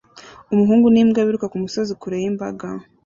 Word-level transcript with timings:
Umuhungu 0.53 0.87
n'imbwa 0.89 1.25
biruka 1.27 1.51
kumusozi 1.51 1.93
kure 2.01 2.17
y'imbaga 2.23 2.67